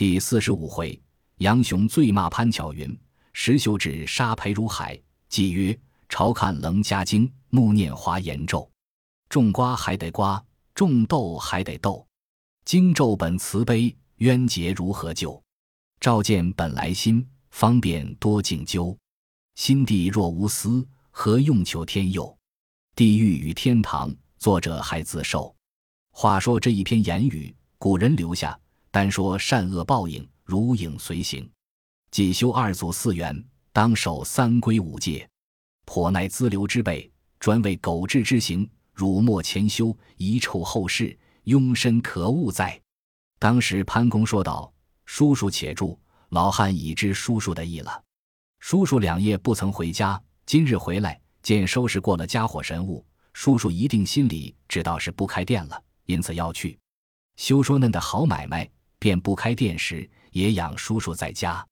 [0.00, 0.98] 第四十五回，
[1.40, 2.98] 杨雄醉骂潘巧云，
[3.34, 4.98] 石秀指杀裴如海。
[5.28, 8.66] 即曰：“朝看棱家经，暮念华严咒。
[9.28, 10.42] 种瓜还得瓜，
[10.74, 12.06] 种豆还得豆。
[12.64, 15.38] 经咒本慈悲，冤结如何救？
[16.00, 18.96] 照见本来心，方便多敬究。
[19.56, 22.34] 心地若无私，何用求天佑？
[22.96, 25.54] 地狱与天堂，作者还自受。”
[26.10, 28.58] 话说这一篇言语，古人留下。
[28.92, 31.48] 单说善恶报应，如影随形。
[32.10, 35.28] 既修二祖四元，当守三规五戒，
[35.86, 37.08] 颇乃资流之辈，
[37.38, 42.80] 专为狗志之行，辱没前修，遗臭后世，庸身可恶哉！
[43.38, 44.72] 当时潘公说道
[45.06, 45.96] ：“叔叔且住，
[46.30, 48.02] 老汉已知叔叔的意了。
[48.58, 56.76] 叔叔两夜不曾回家，今日回来，见收拾过了家伙神物，叔叔一定心里知道是不开店了，因此要去。
[57.36, 58.68] 休说嫩的好买卖。”
[59.00, 61.66] 便不开店时，也养叔叔在家。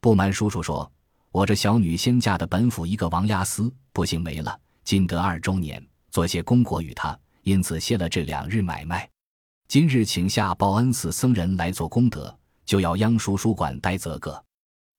[0.00, 0.88] 不瞒叔叔说，
[1.32, 4.60] 我这小女先嫁的本府一个王押司，不幸没了。
[4.84, 9.08] 今得二周年，做些功果与他，因此歇了这两日买卖。
[9.66, 14.44] 今日请下报恩寺僧人来做功德，就要央叔叔管待则个。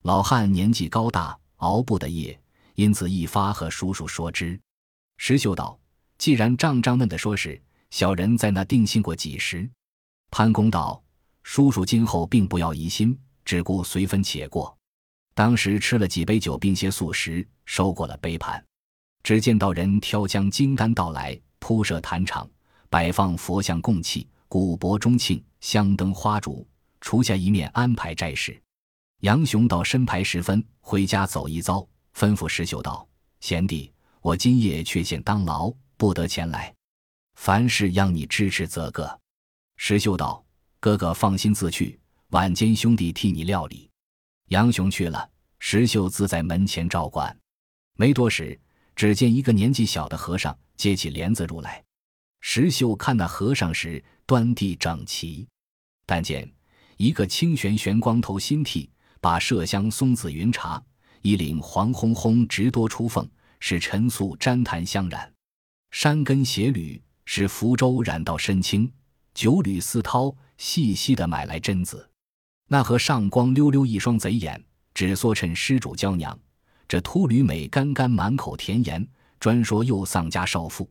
[0.03, 2.37] 老汉年纪高大，熬不得夜，
[2.73, 4.59] 因此一发和叔叔说之。
[5.17, 5.79] 石秀道
[6.17, 7.61] ：“既然仗仗嫩的说是，
[7.91, 9.69] 小人在那定信过几时？”
[10.31, 11.01] 潘公道。
[11.49, 14.77] 叔叔今后并不要疑心，只顾随分且过。
[15.33, 18.61] 当时吃了几杯酒，并些素食，收过了杯盘。
[19.23, 22.47] 只见道人挑将金丹到来，铺设坛场，
[22.89, 26.67] 摆放佛像供器，古柏钟磬，香灯花烛，
[26.99, 28.61] 除下一面安排斋事。
[29.21, 31.79] 杨雄到申牌时分，回家走一遭，
[32.13, 33.07] 吩咐石秀道
[33.39, 33.89] ：“贤弟，
[34.19, 36.75] 我今夜却见当劳，不得前来。
[37.35, 39.17] 凡事央你支持则个。”
[39.77, 40.43] 石秀道。
[40.79, 43.89] 哥哥放心自去，晚间兄弟替你料理。
[44.49, 47.35] 杨雄去了，石秀自在门前照管。
[47.95, 48.57] 没多时，
[48.95, 51.83] 只见一个年纪小的和尚接起帘子入来。
[52.41, 55.47] 石秀看那和尚时，端地整齐，
[56.05, 56.49] 但见
[56.97, 58.87] 一个清玄玄光头新剃，
[59.19, 60.81] 把麝香松子云茶，
[61.23, 63.27] 衣领黄烘烘直多出缝，
[63.59, 65.27] 使陈素沾檀香染；
[65.89, 68.91] 山根斜履使福州染到深青，
[69.33, 70.35] 九缕丝绦。
[70.57, 72.09] 细细的买来榛子，
[72.67, 74.63] 那和尚光溜溜一双贼眼，
[74.93, 76.37] 只唆趁施主娇娘。
[76.87, 79.05] 这秃驴美干干满口甜言，
[79.39, 80.89] 专说又丧家少妇，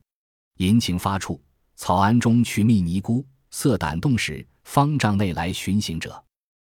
[0.59, 1.43] 淫情发处，
[1.75, 6.22] 草庵中去觅尼姑，色胆动时，方丈内来寻行者。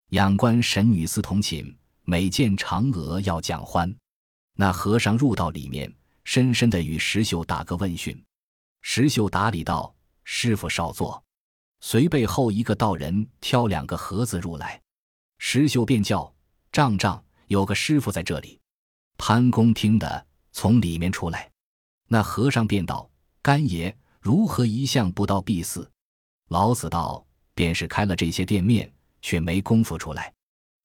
[0.09, 3.93] 仰观神女似同寝，每见嫦娥要讲欢。
[4.55, 5.91] 那和尚入到里面，
[6.25, 8.23] 深深的与石秀打个问讯。
[8.81, 11.23] 石秀打礼道：“师傅少坐。”
[11.85, 14.81] 随背后一个道人挑两个盒子入来，
[15.37, 16.33] 石秀便叫
[16.71, 18.57] ：“丈丈，有个师傅在这里。”
[19.19, 21.51] 潘公听得，从里面出来。
[22.07, 23.11] 那和尚便道
[23.43, 25.91] ：“干爷如何一向不到敝寺？”
[26.47, 27.23] 老子道
[27.53, 28.89] ：“便是开了这些店面，
[29.21, 30.33] 却没功夫出来。”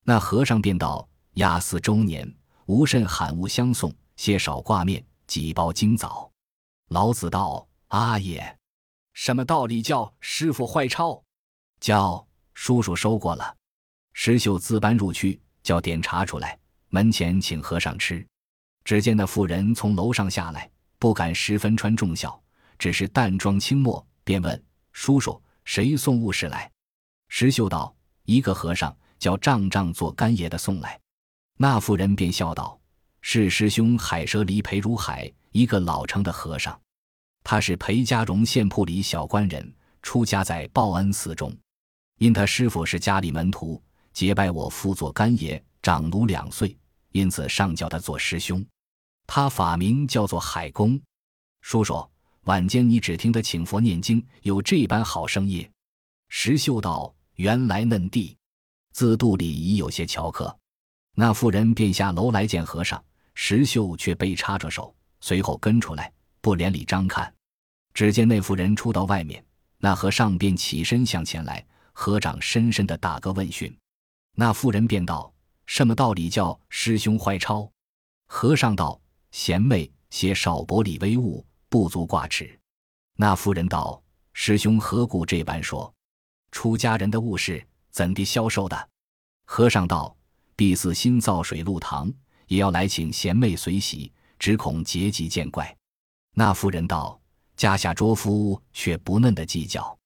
[0.02, 2.28] 那和尚便道：“亚寺周年，
[2.66, 6.28] 无甚罕物相送，些少挂面，几包金枣。”
[6.90, 8.54] 老子道：“阿爷。”
[9.20, 11.20] 什么道理叫师傅坏钞？
[11.80, 12.24] 叫
[12.54, 13.56] 叔叔收过了。
[14.12, 16.56] 石秀自搬入去，叫点茶出来，
[16.90, 18.24] 门前请和尚吃。
[18.84, 20.70] 只见那妇人从楼上下来，
[21.00, 22.40] 不敢十分穿重孝，
[22.78, 26.70] 只是淡妆轻墨，便问叔叔：“谁送物事来？”
[27.26, 27.92] 石秀道
[28.22, 30.98] ：“一个和尚叫丈丈做干爷的送来。”
[31.58, 32.80] 那妇人便笑道
[33.20, 36.80] ：“是师兄海蛇离裴如海，一个老成的和尚。”
[37.50, 41.50] 他是裴家荣县铺里小官人，出家在报恩寺中。
[42.18, 43.82] 因他师傅是家里门徒，
[44.12, 46.76] 结拜我父做干爷，长奴两岁，
[47.12, 48.62] 因此上叫他做师兄。
[49.26, 51.00] 他法名叫做海公。
[51.62, 52.06] 叔叔，
[52.42, 55.66] 晚间你只听他请佛念经，有这般好生意。
[56.28, 58.36] 石秀道：“原来嫩弟，
[58.92, 60.54] 自肚里已有些巧客。”
[61.16, 63.02] 那妇人便下楼来见和尚，
[63.32, 66.12] 石秀却被插着手，随后跟出来，
[66.42, 67.32] 不连理张看。
[67.94, 69.44] 只见那妇人出到外面，
[69.78, 73.76] 那和尚便起身向前来，合掌深深的打个问讯。
[74.34, 75.32] 那妇人便道
[75.66, 77.68] ：“什么道理叫师兄坏钞？”
[78.26, 79.00] 和尚道
[79.32, 82.56] ：“贤妹些少薄礼微物，不足挂齿。”
[83.16, 84.00] 那妇人道
[84.32, 85.92] ：“师兄何故这般说？
[86.52, 88.88] 出家人的物事怎地销售的？”
[89.44, 90.16] 和尚道
[90.56, 92.12] ：“敝寺新造水露堂，
[92.46, 95.76] 也要来请贤妹随喜，只恐结疾见怪。”
[96.34, 97.20] 那妇人道。
[97.58, 99.98] 家下卓夫却不嫩的计较，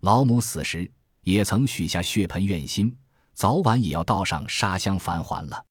[0.00, 0.90] 老母死时
[1.20, 2.96] 也曾许下血盆愿心，
[3.34, 5.66] 早晚也要到上沙箱返还了。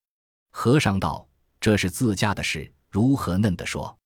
[0.51, 1.27] 和尚道
[1.59, 3.97] ：“这是自家的事，如何嫩的说？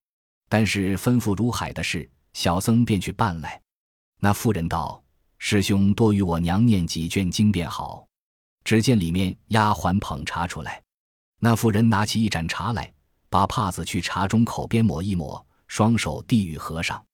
[0.48, 3.62] 但是吩咐如海的事，小僧便去办来。”
[4.22, 5.04] 那妇人道
[5.38, 8.08] ：“师兄多与我娘念几卷经便好。”
[8.64, 10.82] 只见里面丫鬟捧茶出来，
[11.40, 12.94] 那妇人拿起一盏茶来，
[13.30, 17.06] 把帕子去茶中口边抹一抹，双手递与和尚。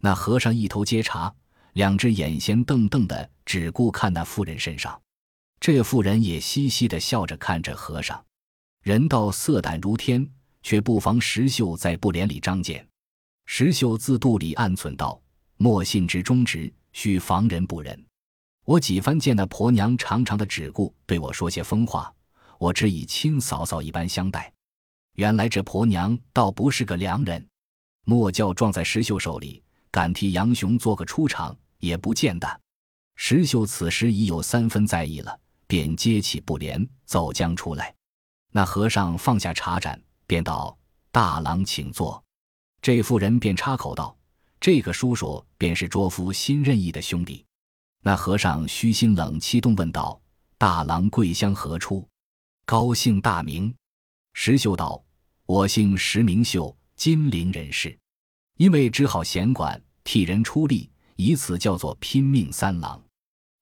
[0.00, 1.34] 那和尚一头接茶，
[1.72, 5.00] 两只眼闲瞪瞪的，只顾看那妇人身上。
[5.58, 8.22] 这妇人也嘻嘻的笑着看着和尚。
[8.82, 10.28] 人道色胆如天，
[10.62, 12.86] 却不妨石秀在布帘里张见。
[13.46, 15.18] 石秀自肚里暗忖道
[15.56, 17.98] ：“莫信之忠直，须防人不仁。”
[18.66, 22.12] 我几番见那婆娘长长的只顾对我说些疯话，
[22.58, 24.52] 我只以亲嫂嫂一般相待。
[25.14, 27.46] 原来这婆娘倒不是个良人，
[28.04, 29.62] 莫叫撞在石秀手里，
[29.94, 32.60] 敢替杨雄做个出场也不见得。
[33.14, 35.38] 石秀此时已有三分在意了，
[35.68, 37.94] 便接起布帘走将出来。
[38.50, 40.76] 那和尚放下茶盏，便道
[41.12, 42.20] ：“大郎请坐。”
[42.82, 44.16] 这妇人便插口道
[44.58, 47.44] ：“这个叔叔便是卓夫新任意的兄弟。”
[48.02, 50.20] 那和尚虚心冷气动问道
[50.58, 52.04] ：“大郎贵乡何处？
[52.66, 53.72] 高姓大名？”
[54.34, 55.00] 石秀道
[55.46, 57.96] ：“我姓石，名秀，金陵人士。
[58.56, 63.02] 因为只好闲管，替人出力，以此叫做拼命三郎。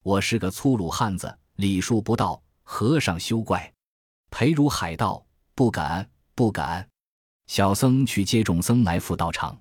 [0.03, 3.73] 我是个粗鲁汉子，礼数不到，和尚休怪。”
[4.31, 5.25] 裴如海道
[5.55, 6.89] ：“不敢，不敢。”
[7.47, 9.61] 小僧去接众僧来赴道场，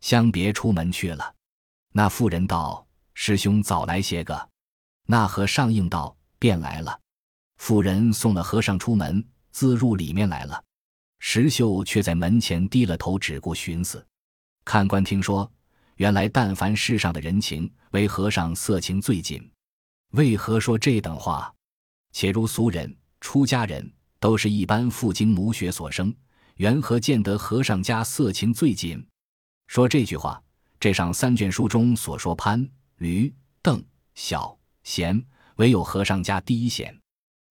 [0.00, 1.34] 相别出门去了。
[1.92, 2.86] 那妇人道。
[3.14, 4.48] 师兄早来些个，
[5.06, 6.98] 那和尚应道：“便来了。”
[7.60, 10.64] 妇人送了和尚出门，自入里面来了。
[11.18, 14.04] 石秀却在门前低了头，只顾寻思。
[14.64, 15.50] 看官听说，
[15.96, 19.50] 原来但凡世上的人情，为和尚色情最紧。
[20.12, 21.52] 为何说这等话？
[22.12, 26.14] 且如俗人、出家人，都是一般父精母血所生，
[26.56, 29.04] 缘何见得和尚家色情最紧？
[29.66, 30.42] 说这句话，
[30.78, 32.68] 这上三卷书中所说潘。
[32.98, 33.82] 驴、邓、
[34.14, 35.20] 小、贤，
[35.56, 36.96] 唯有和尚家第一贤。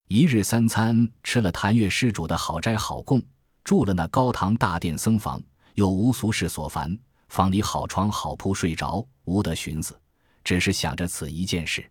[0.08, 3.22] 一日三餐吃了谭月施主的好斋好供，
[3.64, 5.42] 住了那高堂大殿僧房，
[5.76, 6.98] 又无俗事所烦，
[7.30, 10.00] 房里好床好铺睡着，无得寻思，
[10.44, 11.90] 只是想着此一件事。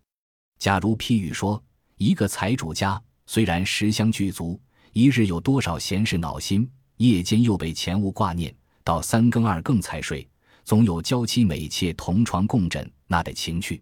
[0.59, 1.61] 假如譬喻说，
[1.97, 4.59] 一个财主家虽然食香具足，
[4.93, 10.27] 一日有多少闲事恼心，夜间又被钱物挂念，到三更二更才睡。
[10.63, 13.81] 总有娇妻美妾同床共枕，那得情趣；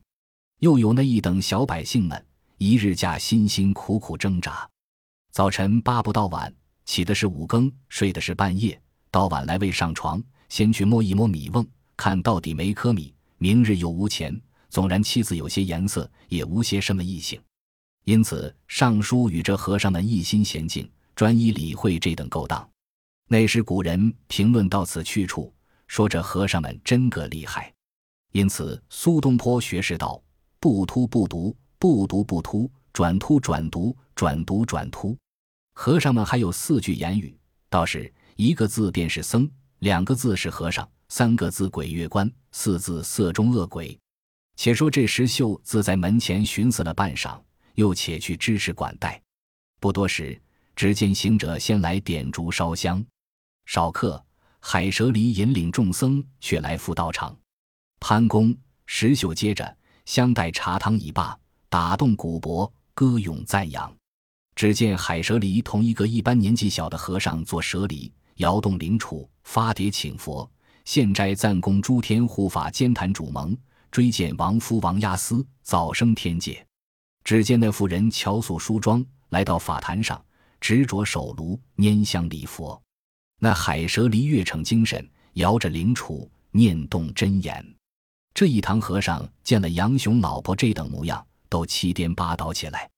[0.59, 2.25] 又有那一等小百姓们，
[2.57, 4.67] 一日假辛辛苦苦挣扎，
[5.31, 6.51] 早晨八不到晚，
[6.85, 8.81] 起的是五更，睡的是半夜，
[9.11, 11.65] 到晚来未上床，先去摸一摸米瓮，
[11.97, 13.13] 看到底没颗米。
[13.37, 14.39] 明日又无钱，
[14.69, 17.41] 纵然妻子有些颜色，也无些什么异性。
[18.05, 22.67] 因此尚书与这和尚们一心娴静，专一理会这等勾当。
[23.27, 25.53] 那时古人评论到此去处。
[25.87, 27.73] 说这和尚们真个厉害，
[28.31, 30.21] 因此苏东坡学士道
[30.59, 35.17] ：“不突不读，不读不突，转突转读，转读转突。”
[35.73, 37.35] 和尚们还有四句言语，
[37.71, 43.99] 倒是一个字便是僧，两个字是和尚，三个字鬼月关，四字色中恶鬼。
[44.55, 47.37] 且说这石秀自在门前寻思了半晌，
[47.75, 49.21] 又且去支持管待。
[49.81, 50.41] 不多时，
[50.73, 53.03] 只见行者先来点烛烧香，
[53.65, 54.23] 少客。
[54.61, 57.37] 海蛇离引领众僧却来赴道场，
[57.99, 58.55] 潘公
[58.85, 63.93] 石秀接着相待茶汤已罢，打动古柏，歌咏赞扬。
[64.55, 70.49] 只见海蛇离同一个一般年纪小的和尚做蛇离，摇动灵杵，发碟请佛，
[70.85, 73.55] 献斋赞供诸天护法监坛主盟，
[73.91, 76.65] 追荐王夫王押司早生天界。
[77.25, 80.23] 只见那妇人乔素梳妆，来到法坛上，
[80.61, 82.81] 执着手炉拈香礼佛。
[83.39, 87.75] 那海蛇离越逞精神，摇着灵杵，念动真言。
[88.33, 92.89] 这一堂和尚见了杨雄老婆这等模样，都七颠八倒起来。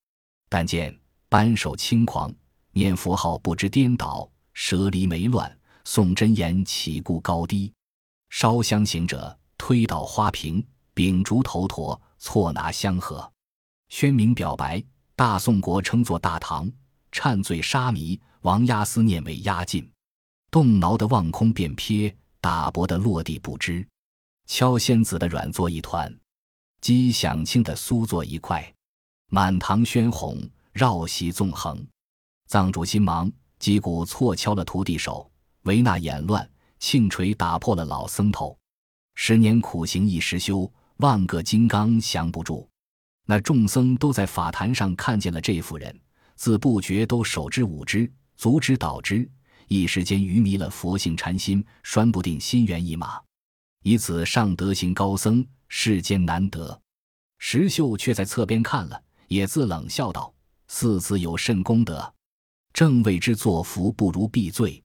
[0.49, 0.95] 但见
[1.29, 2.31] 扳手轻狂，
[2.73, 7.71] 念佛号不知颠倒，蛇离没乱，诵真言起顾高低。
[8.29, 13.31] 烧香行者推倒花瓶，秉烛头陀，错拿香盒。
[13.89, 14.83] 宣明表白，
[15.15, 16.71] 大宋国称作大唐。
[17.11, 19.89] 忏罪沙弥，王押思念为押禁。
[20.49, 23.85] 动挠的望空便瞥，打薄的落地不知。
[24.47, 26.13] 敲仙子的软作一团，
[26.79, 28.73] 击响清的酥作一块。
[29.27, 30.41] 满堂喧哄，
[30.71, 31.85] 绕席纵横。
[32.47, 35.29] 藏主心忙，击鼓错敲了徒弟手；
[35.65, 36.49] 维那眼乱，
[36.79, 38.57] 磬锤打破了老僧头。
[39.13, 42.67] 十年苦行一时休，万个金刚降不住。
[43.27, 45.95] 那众僧都在法坛上看见了这妇人，
[46.35, 49.29] 自不觉都手之舞之，足之蹈之，
[49.67, 53.21] 一时间愚迷了佛性禅心，拴不定心猿意马。
[53.83, 56.81] 以此上德行高僧，世间难得。
[57.37, 60.33] 石秀却在侧边看了，也自冷笑道
[60.67, 62.11] ：“四子有甚功德？
[62.73, 64.81] 正为之作福，不如避罪。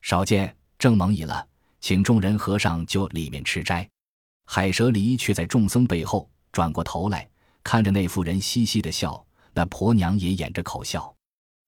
[0.00, 1.46] 少见，正蒙已了，
[1.80, 3.88] 请众人和尚就里面吃斋。”
[4.44, 7.28] 海蛇离却在众僧背后转过头来。
[7.64, 9.24] 看着那妇人嘻嘻的笑，
[9.54, 11.14] 那婆娘也掩着口笑，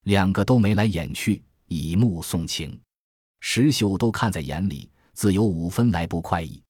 [0.02, 2.78] 两个都眉来眼去，以目送情。
[3.40, 6.61] 石秀都看在眼里，自有五分来不快意。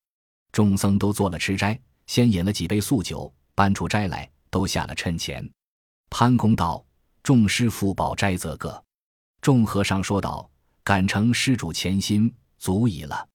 [0.53, 5.51] 众僧都做了吃斋，先饮了几杯素酒，搬出斋来，都下了趁钱。
[6.11, 6.85] 潘公道
[7.25, 8.81] ：“众师傅保斋则个。”
[9.45, 10.51] 众和尚说道
[10.83, 13.29] ：“感承施主虔心，足矣了。”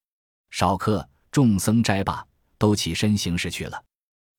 [0.50, 2.26] 少客，众僧斋罢，
[2.58, 3.80] 都起身行事去了。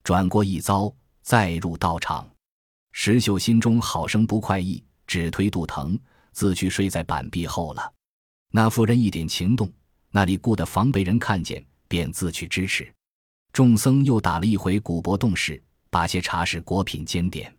[0.03, 0.93] 转过一遭。
[1.23, 2.29] 再入道场，
[2.91, 5.97] 石秀心中好生不快意，只推肚疼，
[6.33, 7.93] 自去睡在板壁后了。
[8.51, 9.73] 那妇人一点情动，
[10.11, 12.93] 那里顾得防被人看见，便自去支持。
[13.53, 17.55] 众僧又打了一回古柏洞室，把些茶食果品煎点。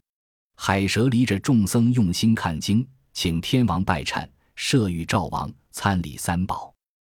[0.58, 6.74] 海蛇离着众僧用心看经，请天王拜忏，设御赵王参礼三宝。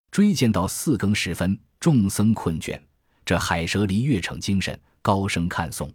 [0.10, 2.80] 追荐到四更时分，众僧困倦，
[3.26, 5.90] 这海蛇离月逞精神，高声看诵。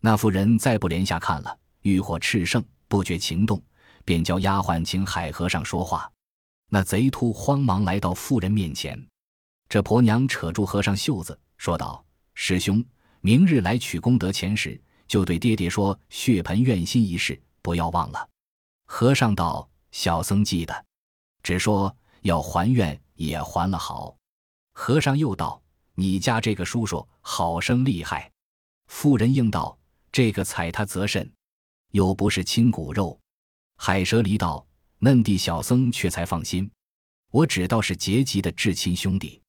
[0.00, 3.60] 那妇人再不连下看了，欲火炽盛，不觉情动，
[4.04, 6.10] 便叫丫鬟请海和尚说话。
[6.70, 9.02] 那贼秃慌忙来到妇人面前，
[9.68, 12.04] 这婆娘扯住和尚袖子，说道
[12.34, 12.84] ：“师兄，
[13.20, 18.28] 明日来取功德钱时，就对爹爹说血盆愿心一事，不要忘了。”
[18.90, 20.84] 和尚道：“小僧记得，
[21.42, 24.16] 只说要还愿也还了好。”
[24.72, 25.62] 和尚又道
[25.94, 28.32] ：“你家这个叔叔好生厉害。”
[28.88, 29.78] 妇人应道。
[30.10, 31.30] 这个踩他则甚，
[31.90, 33.16] 又不是亲骨肉。
[33.76, 34.66] 海蛇离道
[34.98, 36.68] ：“嫩弟小僧却才放心，
[37.30, 39.40] 我只道是结吉的至亲兄弟。”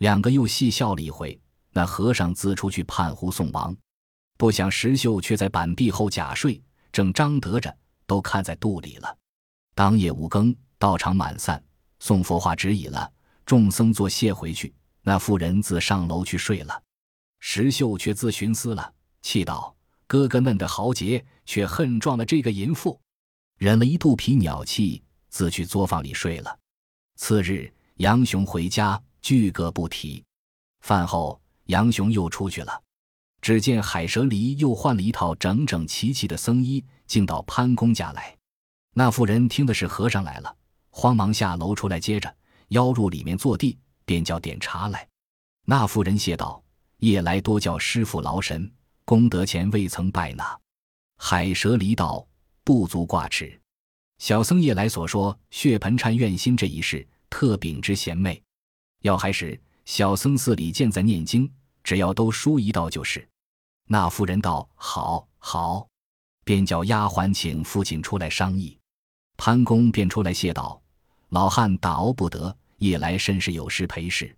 [0.00, 1.38] 两个又细笑了一回。
[1.72, 3.76] 那和尚自出去判胡送王，
[4.38, 7.76] 不想石秀却在板壁后假睡，正张得着，
[8.08, 9.16] 都看在肚里了。
[9.76, 11.62] 当夜五更，道场满散，
[12.00, 13.08] 送佛化止已了，
[13.46, 14.74] 众僧作谢回去。
[15.02, 16.82] 那妇人自上楼去睡了，
[17.38, 19.74] 石秀却自寻思了，气道。
[20.06, 22.98] 哥哥嫩的豪杰，却恨撞了这个淫妇，
[23.58, 26.58] 忍了一肚皮鸟气，自去作坊里睡了。
[27.16, 30.24] 次日，杨雄回家，俱各不提。
[30.80, 32.82] 饭后，杨雄又出去了。
[33.40, 38.36] 只见海蛇离又换了一套整整齐齐的僧衣，竟到潘公家来。
[38.94, 40.56] 那妇人听的是和尚来了，
[40.90, 42.32] 慌忙下楼出来接着，
[42.68, 45.08] 邀入里面坐地，便叫点茶来。
[45.64, 46.62] 那妇人谢道
[46.98, 48.70] ：“夜来多叫师傅劳神。”
[49.04, 50.60] 功德前未曾拜纳，
[51.16, 52.28] 海蛇离道
[52.62, 53.58] 不足挂齿。
[54.18, 58.42] 小僧夜来所说血盆忏愿心这一事，特禀之贤妹。
[59.00, 61.50] 要还时，小僧寺里见在念经，
[61.82, 63.26] 只要都书一道就是。
[63.86, 65.87] 那妇人道：“好，好。”
[66.48, 68.78] 便叫丫鬟请父亲出来商议。
[69.36, 70.80] 潘公便出来谢道
[71.28, 74.34] ：“老汉打熬不得，夜来甚是有事陪侍，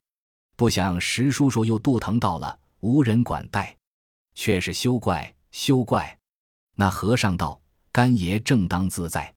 [0.56, 3.76] 不想石叔叔又肚疼到了，无人管待。”
[4.34, 6.18] 却是休怪休怪，
[6.74, 7.60] 那和尚道
[7.92, 9.32] ：“干爷正当自在。”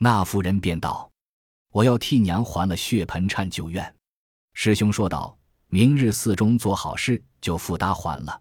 [0.00, 1.10] 那妇人便道
[1.70, 3.94] ：“我要替娘还了血盆忏旧怨。”
[4.56, 8.40] 师兄说道：“明日寺中做好事，就付搭还了。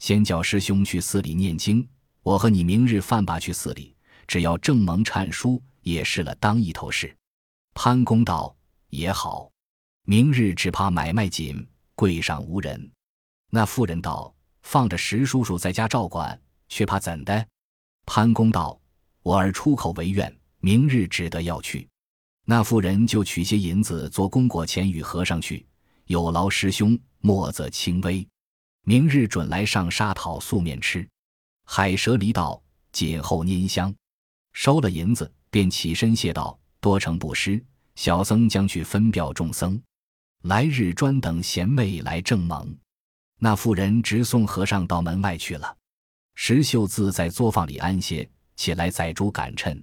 [0.00, 1.88] 先叫师兄去寺里念经，
[2.26, 3.94] 我和你明日饭罢去寺里，
[4.26, 7.16] 只要正蒙忏书，也是了当一头事。”
[7.72, 8.52] 潘公道
[8.90, 9.48] ：“也好，
[10.02, 11.64] 明日只怕买卖紧，
[11.94, 12.90] 柜上无人。”
[13.50, 14.34] 那妇人道。
[14.62, 16.36] 放着石叔叔在家照管，
[16.68, 17.46] 却怕怎的？
[18.04, 18.76] 潘公道
[19.22, 21.88] ：“我儿出口为愿，明日只得要去。”
[22.44, 25.64] 那妇人就取些银子做供果钱与和尚去，
[26.06, 28.26] 有劳师兄，莫则轻微。
[28.82, 31.08] 明日准来上沙讨素面吃。
[31.66, 33.94] 海蛇离道：“谨候拈香。”
[34.54, 37.62] 收了银子，便起身谢道：“多承布施，
[37.96, 39.78] 小僧将去分表众僧，
[40.44, 42.74] 来日专等贤妹来正蒙。”
[43.38, 45.76] 那妇人直送和尚到门外去了。
[46.36, 49.82] 石秀自在作坊里安歇，起来宰猪赶趁。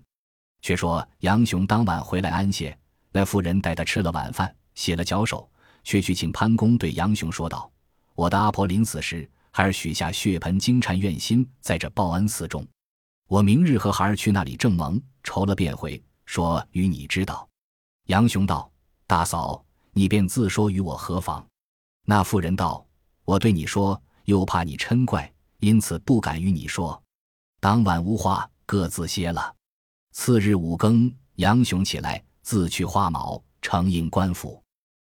[0.61, 2.75] 却说杨雄当晚回来安歇，
[3.11, 5.47] 那妇人带他吃了晚饭，洗了脚手，
[5.83, 7.69] 却去请潘公对杨雄说道
[8.15, 12.67] ：“我的阿婆临死时，孩儿许下血盆金蝉愿心，在这报恩寺中。
[13.27, 17.47] 我明日和孩儿去那里正盟，筹了便回，说与你知道。”
[18.09, 18.69] 杨雄道
[19.05, 21.45] ：“大嫂，你便自说与我何妨？”
[22.03, 22.83] 那妇人道。
[23.25, 26.99] 我对你说，又怕你嗔怪，因此不敢与你说。
[27.61, 29.55] 当晚无话，各自歇了。
[30.13, 34.61] 次日五更，杨雄起来，自去花卯，承应官府。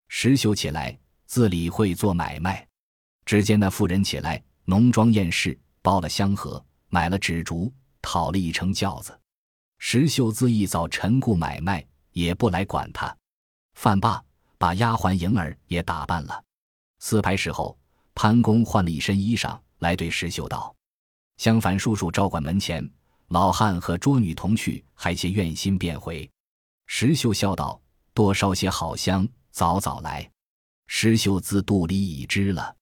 [0.09, 2.67] 石秀起来，自理会做买卖。
[3.25, 9.19] 只见那妇人起来，浓妆艳饰，包了香盒，买了纸烛，讨了一乘轿子。
[9.79, 13.17] 石秀自一早晨顾买卖，也不来管他。
[13.75, 14.23] 饭罢，
[14.59, 16.45] 把丫鬟迎儿也打扮了。
[17.01, 17.77] 四排时候，
[18.15, 20.75] 潘公换了一身衣裳，来对石秀道
[21.39, 22.89] ：“相反叔叔照管门前，
[23.29, 26.31] 老汉和捉女同去，还些愿心便回。”
[26.87, 27.81] 石秀笑道
[28.15, 30.31] ：“多烧些好香，早早来。”
[30.87, 32.77] 石秀自肚里已知了。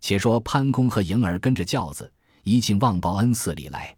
[0.00, 2.10] 且说潘公和迎儿跟着轿子，
[2.44, 3.96] 一进望报恩寺里来，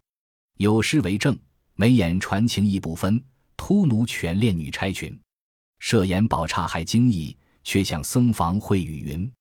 [0.57, 1.37] 有诗为证
[1.75, 3.23] ：“眉眼传情意不分，
[3.55, 5.17] 突奴犬恋女钗裙。”
[5.79, 9.31] 设言宝刹还惊异，却向僧房会雨云。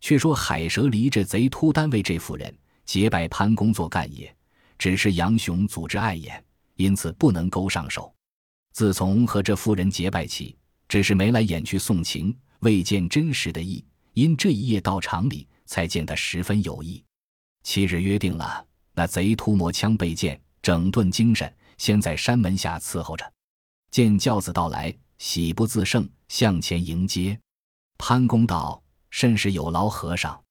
[0.00, 4.34] 却说海蛇离这贼秃单位这妇人结拜潘公做干爷，
[4.78, 6.42] 只是杨雄组织碍眼，
[6.76, 8.12] 因此不能勾上手。
[8.72, 10.56] 自从和这妇人结拜起，
[10.88, 13.84] 只是眉来眼去送情，未见真实的意。
[14.14, 17.00] 因这一夜到场里，才见他十分有意。
[17.62, 23.32] 七日约定了，那贼秃磨枪备剑，整顿精神，先在山门下伺候着。
[23.92, 24.92] 见轿子到来。
[25.20, 27.38] 喜不自胜，向前迎接。
[27.98, 30.42] 潘公道：“甚是有劳和尚。”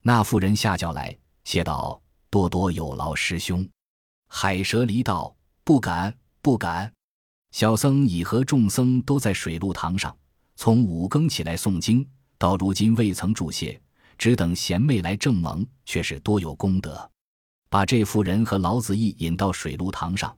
[0.00, 2.00] 那妇人下轿来，谢道
[2.30, 3.68] ：“多多有劳师兄。”
[4.30, 6.92] 海蛇离道：“不敢，不敢。”
[7.50, 10.16] 小僧已和众僧都在水陆堂上，
[10.54, 13.82] 从五更起来诵经，到如今未曾住歇，
[14.22, 17.10] 只等贤妹来正盟，却是多有功德。
[17.68, 20.32] 把这妇人和老子义引到水陆堂上，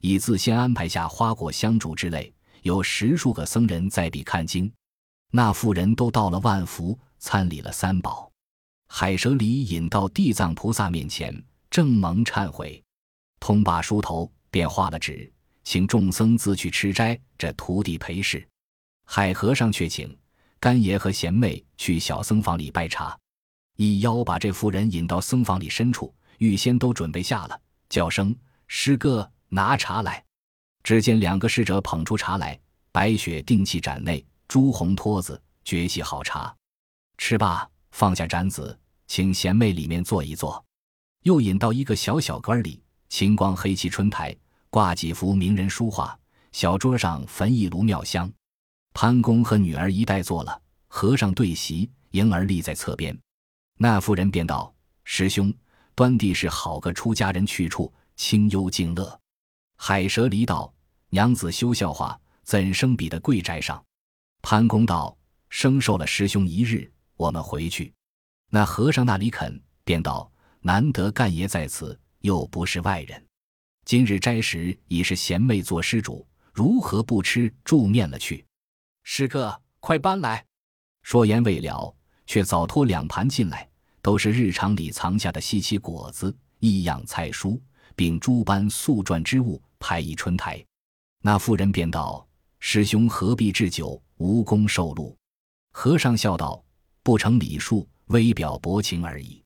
[0.00, 2.34] 已自先安排下花果香烛之类。
[2.62, 4.68] 有十数个僧人在彼看经，
[5.30, 8.28] 那妇人都到了万福，参礼了三宝。
[8.88, 11.32] 海蛇离引到地藏菩萨面前，
[11.70, 12.82] 正蒙忏悔，
[13.38, 17.16] 通罢梳头，便画了纸，请众僧自去吃斋。
[17.38, 18.44] 这徒弟陪侍。
[19.04, 20.18] 海和尚却请
[20.58, 23.16] 干爷和贤妹去小僧房里拜茶，
[23.78, 28.34] 一邀把这妇人引到僧房里深处，预先都准备下了，叫声
[28.66, 30.24] 师哥拿茶来。
[30.82, 32.58] 只见两个侍者捧出茶来，
[32.90, 36.52] 白雪定器盏内，朱红托子，绝细好茶。
[37.18, 40.62] 吃罢，放下盏子，请贤妹里面坐一坐。
[41.22, 44.34] 又引到一个小小阁里，晴光黑漆春台，
[44.70, 46.18] 挂几幅名人书画，
[46.50, 48.28] 小桌上焚一炉妙香。
[48.92, 53.16] 潘公和女儿一带坐了，和尚对席，迎儿立在侧边。
[53.78, 55.54] 那妇人便道：“师兄，
[55.94, 59.18] 端地是好个出家人去处，清幽静乐。”
[59.76, 60.72] 海蛇离道。
[61.10, 63.82] 娘子休笑话，怎生比的贵宅上？
[64.42, 65.16] 潘公道
[65.48, 67.94] ：“生受了师兄一日，我们回去。”
[68.50, 73.26] 那和尚那里肯，便道：“难得干爷在此，又不是外人。
[73.86, 78.44] 今日斋时已是贤妹做施主，如何不吃住面了去？”
[79.04, 80.44] 师哥，快搬来！
[81.02, 83.67] 说言未了，却早拖两盘进来，
[84.02, 87.60] 都是日常里藏下的稀奇果子、异样菜蔬，
[87.94, 90.64] 并诸般素馔之物，排一春台。
[91.22, 92.26] 那妇人便道
[92.60, 95.16] ：“师兄何必置酒，无功受禄。”
[95.72, 96.62] 和尚笑道
[97.02, 99.42] ：“不成礼数，微表薄情而已。”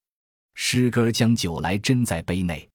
[0.54, 2.68] 师哥将酒来斟在杯内。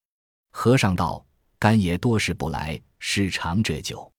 [0.50, 1.24] 和尚道
[1.58, 4.10] ：“干爷多时不来，是尝这酒。”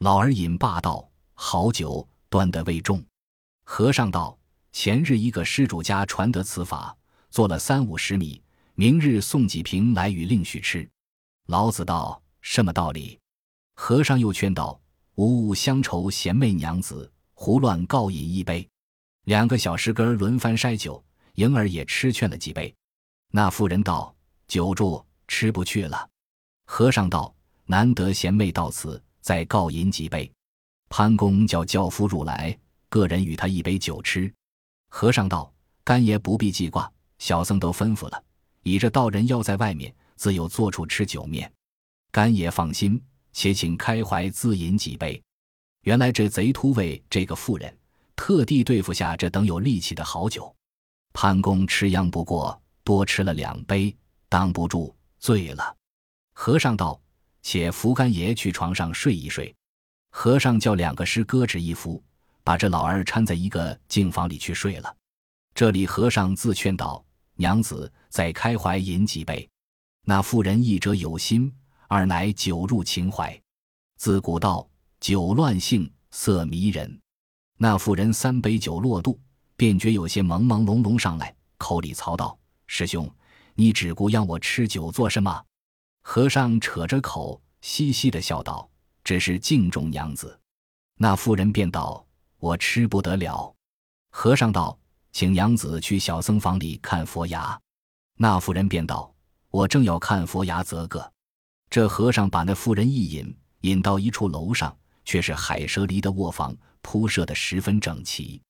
[0.00, 3.02] 老儿饮罢道：“好酒，端得未重。”
[3.64, 4.37] 和尚道
[4.80, 6.96] ：“前日一个施主家传得此法，
[7.30, 8.40] 做了三五十米，
[8.76, 10.88] 明日送几瓶来与令许吃。”
[11.50, 13.18] 老子道：“什么道理？”
[13.74, 14.80] 和尚又劝道
[15.16, 18.64] ：“无物乡愁贤妹娘子，胡乱告饮一杯。”
[19.26, 22.72] 两个小师哥轮番筛酒，莹儿也吃劝了几杯。
[23.32, 24.14] 那妇人道
[24.46, 26.08] ：“久住，吃不去了。”
[26.70, 27.34] 和尚道
[27.66, 30.30] ：“难得贤妹到此，再告饮几杯。”
[30.88, 32.56] 潘公叫轿夫入来，
[32.88, 34.32] 个人与他一杯酒吃。
[34.88, 35.52] 和尚道
[35.84, 38.24] ：“干爷不必记挂，小僧都吩咐了，
[38.62, 41.52] 倚着道人要在外面，自有坐处吃酒面。
[42.10, 45.22] 干爷放心。”且请开怀自饮几杯。
[45.82, 47.72] 原来这贼突为这个妇人
[48.16, 50.52] 特地对付下这等有力气的好酒。
[51.12, 53.96] 潘公吃央不过，多吃了两杯，
[54.28, 55.76] 当不住，醉了。
[56.32, 57.00] 和尚道
[57.42, 59.54] ：“且扶干爷去床上睡一睡。”
[60.10, 62.02] 和尚叫两个师搁置一扶，
[62.48, 64.96] 把这老二搀在一个净房里去睡了。
[65.54, 67.04] 这里和尚自劝道
[67.36, 69.46] ：“娘子再开怀饮几杯。”
[70.08, 71.54] 那妇人一者有心。
[71.88, 73.38] 二乃酒入情怀，
[73.98, 74.66] 自古道
[74.98, 76.98] 酒乱性，色迷人。
[77.58, 79.20] 那妇人三杯酒落肚，
[79.54, 83.06] 便觉有些朦朦胧胧上来，口里曹道：“师兄，
[83.56, 85.44] 你只顾让我吃酒做什么？”
[86.00, 88.66] 和尚扯着口，嘻嘻的笑道
[89.04, 90.40] ：“只是敬重娘子。”
[90.96, 92.02] 那妇人便道
[92.38, 93.54] ：“我吃不得了。”
[94.10, 94.78] 和尚道
[95.12, 97.58] ：“请娘子去小僧房里看佛牙。”
[98.16, 99.14] 那妇人便道
[99.50, 101.12] ：“我正要看佛牙则个。”
[101.70, 108.40] 这和尚把那妇人一引，引到一处楼上，却是海蛇离的卧房，铺设的十分整齐。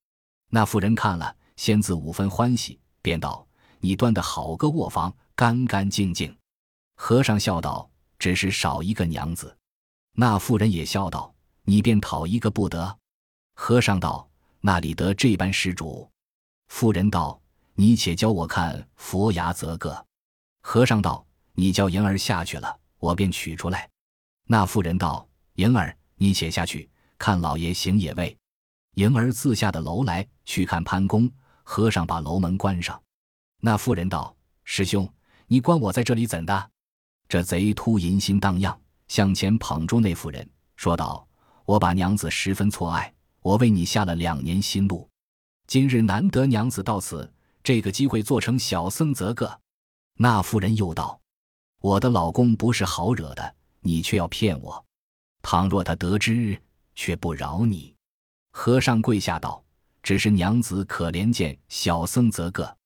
[0.50, 3.46] 那妇人看了，先自五分欢喜，便道
[3.80, 6.34] ：“你端的好个卧房，干干净净。”
[6.96, 9.54] 和尚笑道：“只是少一个娘子。”
[10.14, 12.96] 那妇人也笑道：“你便讨一个不得？”
[13.60, 14.26] 和尚道
[14.62, 16.08] ：“那里得这般施主？”
[16.70, 17.38] 妇人道
[17.74, 20.06] ：“你且教我看佛牙则个。”
[20.62, 23.90] 和尚道：“你叫莹儿下去了，我便取出来。”
[24.46, 28.34] 那妇人道：“莹儿，你且下去看老爷行也未？”
[28.94, 31.28] 莹儿自下的楼来，去看潘公。
[31.64, 32.98] 和尚把楼门关上。
[33.60, 35.12] 那妇人道：“师兄，
[35.48, 36.70] 你关我在这里怎的？”
[37.28, 41.26] 这贼突淫心荡漾，向前捧住那妇人，说道
[41.66, 43.12] ：“我把娘子十分错爱，
[43.48, 45.08] 我为你下了两年心路。
[45.66, 47.32] 今日难得娘子到此，
[47.62, 49.58] 这个机会做成小僧则个。”
[50.20, 51.18] 那妇人又道
[51.80, 54.84] ：“我的老公不是好惹的，你却要骗我。
[55.40, 56.60] 倘若他得知，
[56.94, 57.94] 却不饶你。”
[58.52, 59.64] 和尚跪下道
[60.02, 62.76] ：“只是娘子可怜见小僧则个。”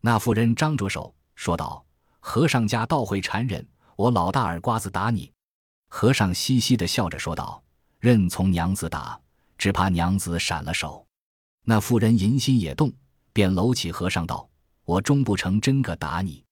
[0.00, 1.84] 那妇人张着手说道
[2.20, 5.30] ：“和尚家倒会缠人，我老大耳瓜子打你。”
[5.92, 7.62] 和尚嘻嘻的笑着说道
[8.00, 9.20] ：“任从娘子打，
[9.58, 11.06] 只怕娘子闪了手。”
[11.64, 12.92] 那妇人淫心也动，
[13.32, 14.48] 便搂起和尚道
[14.84, 16.44] ：“我终不成真个打你。”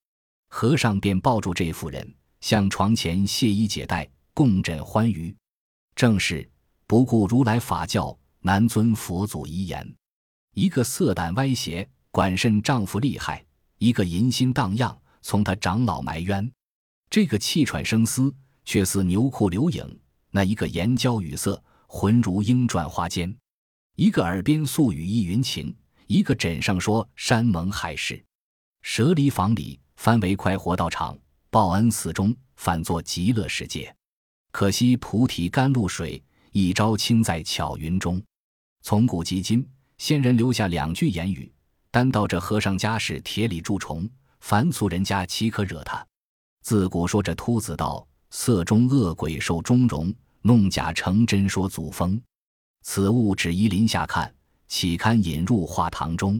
[0.48, 5.34] 和尚便抱住这妇人，向床前卸衣解带，共枕欢愉。
[5.94, 6.48] 正是
[6.86, 8.16] 不顾如来法教。
[8.46, 9.96] 难遵佛祖遗言，
[10.52, 13.42] 一个色胆歪斜，管甚丈夫厉害；
[13.78, 16.52] 一个淫心荡漾，从他长老埋冤。
[17.08, 18.30] 这个气喘声嘶，
[18.66, 19.82] 却似牛哭流影；
[20.30, 21.64] 那一个言娇语色，
[21.96, 23.32] 浑如莺转花间。
[23.94, 25.72] 一个耳边素语意云情，
[26.08, 28.20] 一个枕上说山盟海誓。
[28.82, 31.16] 舍离房里，翻为快活道场；
[31.50, 33.94] 报恩寺中，反作极乐世界。
[34.50, 38.20] 可惜菩提甘露水，一朝倾在巧云中。
[38.82, 39.64] 从古及今，
[39.96, 41.50] 先人留下两句言语：
[41.92, 46.04] 单道这和尚家是铁里蛀虫，凡俗人家岂可惹他？
[46.60, 50.12] 自古说这秃子道，色中恶鬼受中容，
[50.46, 52.20] 弄假成真说祖风。
[52.82, 54.32] 此物只宜林下看，
[54.68, 56.38] 岂堪引入画堂中？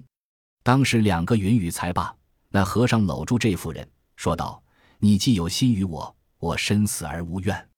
[0.62, 2.14] 当时两个云雨才罢，
[2.50, 4.62] 那和尚搂住这妇人，说道
[5.00, 7.68] ：“你既有心于我，我身死而无怨。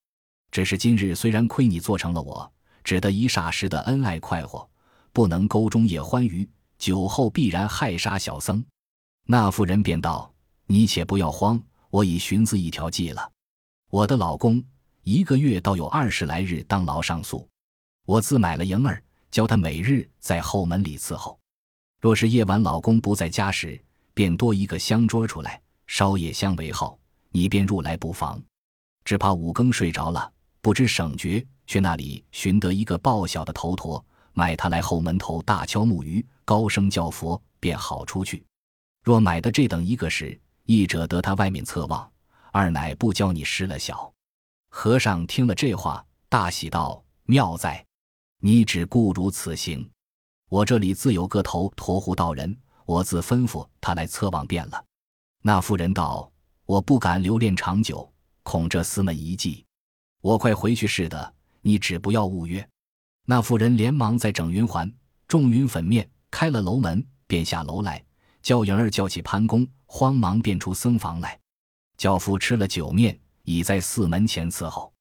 [0.50, 2.50] 只是今日虽然亏你做成了我。”
[2.82, 4.70] 只得一霎时的恩爱快活，
[5.12, 8.64] 不能沟中夜欢愉，酒后必然害杀小僧。
[9.24, 10.32] 那妇人便道
[10.66, 11.60] ：“你且不要慌，
[11.90, 13.32] 我已寻自一条计了。
[13.90, 14.62] 我的老公
[15.08, 17.48] 一个月倒有二十来日当牢上宿，
[18.06, 21.38] 我自买了迎儿，教他每日在后门里伺候。
[22.00, 23.80] 若是夜晚老公不在家时，
[24.14, 26.98] 便多一个香桌出来，烧夜香为号，
[27.30, 28.42] 你便入来不妨。
[29.04, 30.28] 只怕五更睡着了，
[30.60, 38.44] 不知省觉。”去那里寻得一个报晓的头陀，买他来后门头大敲木鱼，高声叫佛，便好出去。
[39.04, 42.10] 若买的这等一个时，一者得他外面侧望，
[42.50, 44.12] 二乃不教你失了小。
[44.78, 47.82] 和尚听了这话，大喜道：“妙哉！
[48.42, 49.90] 你只顾如此行。
[50.50, 54.84] 我这里自有个头陀胡道人，我自吩咐他来测望便了。”
[55.40, 56.30] 那妇人道
[56.66, 58.12] ：“我不敢留恋长久，
[58.42, 59.64] 恐这厮们遗迹，
[60.20, 62.68] 我快回去似的。”你只不要误约。
[63.24, 64.92] 那妇人连忙在整云环、
[65.26, 68.04] 众云粉面，开了楼门，便下楼来，
[68.42, 71.40] 叫莹儿叫起潘公，慌忙便出僧房来。
[71.96, 74.92] 教夫吃了酒面，已在寺门前伺候。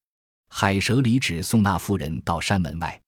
[0.47, 3.01] 海蛇离旨送那妇人到山门外。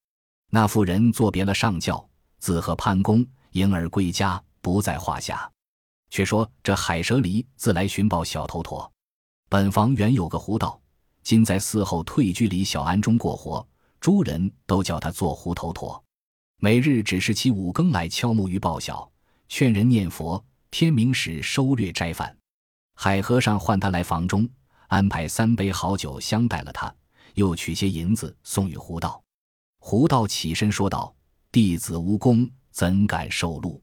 [0.49, 2.05] 那妇人作别了上轿，
[2.39, 5.49] 自和潘公、莹儿归家，不在话下。
[6.09, 8.91] 却说这海蛇离自来寻报小头陀，
[9.47, 10.79] 本房原有个胡道。
[11.21, 13.65] 今在寺后退居里小庵中过活，
[13.99, 16.01] 诸人都叫他做胡头陀。
[16.59, 19.09] 每日只是其五更来敲木鱼报晓，
[19.47, 20.43] 劝人念佛。
[20.71, 22.37] 天明时收掠斋饭。
[22.95, 24.47] 海和尚唤他来房中，
[24.87, 26.93] 安排三杯好酒相待了他，
[27.35, 29.23] 又取些银子送与胡道。
[29.79, 31.15] 胡道起身说道
[31.51, 33.81] ：“弟子无功，怎敢受禄？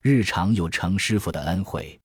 [0.00, 2.00] 日常有程师傅的恩惠。”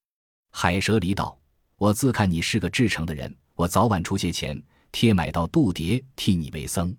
[0.52, 1.38] 海蛇离道
[1.78, 6.96] ：“我自看你是个至诚的人，我早晚出些钱。”贴买到度牒，替你为僧，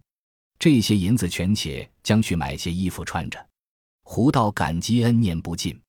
[0.59, 3.45] 这些银子全且将去买些衣服穿着。
[4.05, 5.81] 胡道感激恩念不尽。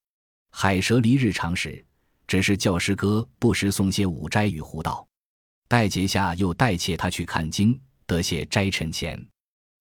[0.50, 1.86] 海蛇离日常时，
[2.26, 5.06] 只是教师哥不时送些五斋与胡道。
[5.70, 9.24] 待节下又代妾他去看经，得谢斋陈钱。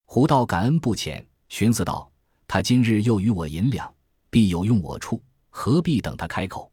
[0.05, 2.07] 胡道感恩不浅，寻思道：
[2.47, 3.91] 他今日又与我银两，
[4.29, 6.71] 必有用我处，何必等他开口？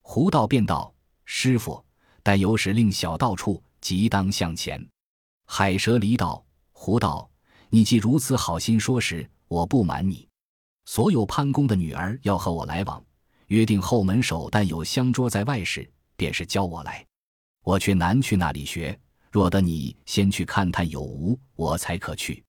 [0.00, 0.90] 胡道便道：
[1.26, 1.84] 师傅，
[2.22, 4.82] 但有使令小道处，即当向前。
[5.44, 7.28] 海蛇离道：胡道，
[7.68, 10.26] 你既如此好心说时，我不瞒你，
[10.86, 13.04] 所有潘公的女儿要和我来往，
[13.48, 17.04] 约定后门首但有香桌在外时，便是教我来。
[17.64, 18.96] 我却难去那里学，
[19.32, 22.44] 若得你先去看探有无，我才可去。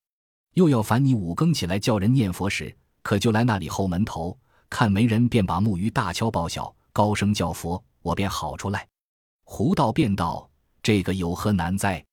[0.54, 4.38] 又要烦你五更起来叫人念佛时，可就来那里后门头
[4.70, 8.88] 看没人，便把木鱼大敲报晓，高声叫佛，我便好出来。
[9.46, 10.50] 胡道便道
[10.84, 12.04] ：“这个有何难哉？”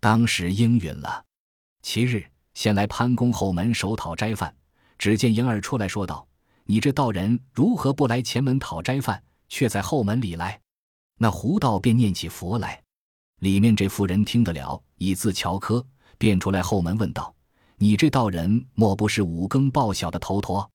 [0.00, 1.24] 当时应允了。
[1.82, 4.54] 其日先来潘公后门首讨斋饭，
[4.96, 6.26] 只见莹儿出来说道
[6.64, 10.60] ：“你这道人如何不来前门讨斋饭，却在后门里来？”
[11.24, 12.82] 那胡道便念起佛来，
[13.40, 15.82] 里面这妇人听得了，以字乔科，
[16.18, 17.34] 便出来后门问道
[17.80, 20.70] ：“你这道人莫不是五更报晓的头陀？”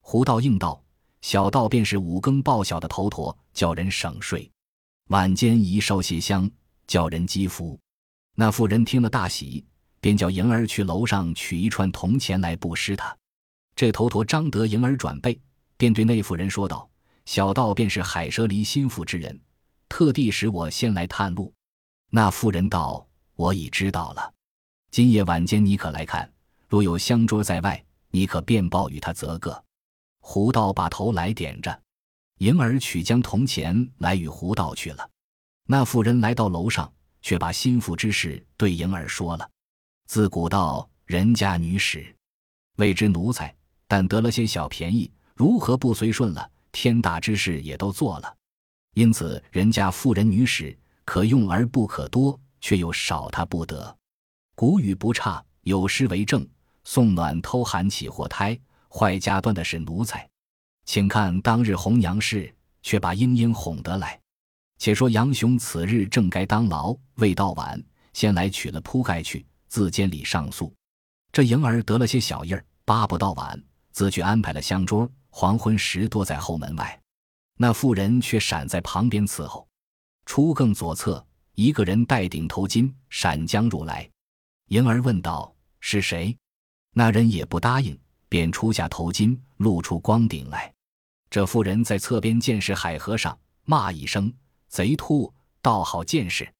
[0.00, 0.82] 胡道应道
[1.20, 4.50] ：“小道便是五更报晓的头陀，叫人省睡。
[5.08, 6.50] 晚间一烧些香，
[6.86, 7.78] 叫人积福。”
[8.34, 9.62] 那妇人听了大喜，
[10.00, 13.14] 便叫莹儿去楼上取一串铜钱来布施他。
[13.76, 15.38] 这头陀张得莹儿转背，
[15.76, 16.88] 便对那妇人说道
[17.26, 19.38] ：“小道便是海蛇离心腹之人。”
[19.90, 21.52] 特地使我先来探路，
[22.08, 24.32] 那妇人道：“我已知道了。
[24.90, 26.32] 今夜晚间你可来看，
[26.68, 29.62] 若有香桌在外，你可便报与他则个。”
[30.22, 31.82] 胡道把头来点着，
[32.38, 35.10] 迎儿取将铜钱来与胡道去了。
[35.66, 39.50] 那妇人来到楼上，却把心腹之事对迎儿说了。
[40.06, 42.14] 自古道人家女使，
[42.76, 43.54] 谓之奴才，
[43.88, 46.48] 但得了些小便宜，如何不随顺了？
[46.72, 48.36] 天大之事也都做了。
[48.94, 53.96] 因此，人家妇人女使可用而不可多，却又少他不得。
[54.54, 56.46] 古语不差，有诗为证
[56.84, 60.28] ：“送暖偷寒起祸胎，坏家端的是奴才。”
[60.84, 64.18] 请看当日红娘事，却把莺莺哄得来。
[64.78, 70.74] 且说杨雄此日正该当牢，未到晚，先来取了铺盖去，自监里上诉。
[71.30, 77.00] 这莹儿得了些小印儿，巴不到晚，自去安排了香桌，黄昏时多在后门外。
[77.62, 79.68] 那妇人却闪在旁边伺候，
[80.24, 81.22] 出更左侧，
[81.56, 84.08] 一个人戴顶头巾，闪将入来。
[84.68, 86.34] 迎儿问道：“是谁？”
[86.96, 90.72] 那人也不答应，便出下头巾，露出光顶来。
[91.28, 94.32] 这妇人在侧边见识海和尚，骂一声
[94.68, 96.50] ：“贼兔，倒好见识！”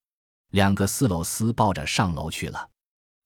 [0.53, 2.69] 两个丝篓丝抱着上楼去了。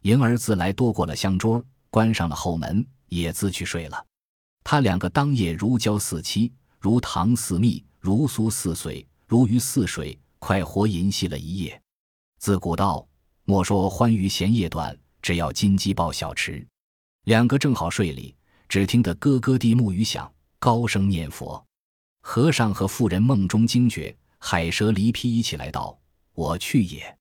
[0.02, 1.60] 迎儿自来多过了香桌，
[1.90, 4.06] 关上了后门，也自去睡了。
[4.62, 6.52] 他两个当夜如胶似漆。
[6.84, 11.80] 如糖似蜜，如酥似水，如鱼似水，快活吟戏了一夜。
[12.38, 13.08] 自古道，
[13.46, 16.62] 莫说欢娱闲夜短，只要金鸡报晓迟。
[17.24, 18.36] 两个正好睡里，
[18.68, 21.64] 只听得咯咯地木鱼响，高声念佛。
[22.20, 25.98] 和尚和妇人梦中惊觉，海蛇离披衣起来道
[26.36, 27.18] ：“我去也，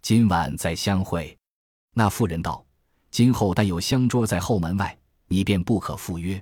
[0.00, 1.36] 今晚再相会。”
[1.92, 2.64] 那妇人道
[3.12, 6.40] ：“今后但有香桌在后门外，你便不可赴约；